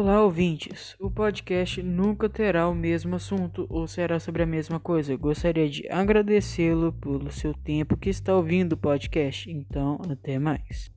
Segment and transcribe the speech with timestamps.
[0.00, 0.94] Olá, ouvintes.
[1.00, 5.16] O podcast nunca terá o mesmo assunto ou será sobre a mesma coisa.
[5.16, 9.50] Gostaria de agradecê-lo pelo seu tempo que está ouvindo o podcast.
[9.50, 10.88] Então, até mais.